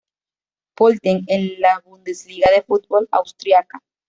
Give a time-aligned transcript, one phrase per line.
[0.73, 3.83] Pölten en la Bundesliga de fútbol austriaca.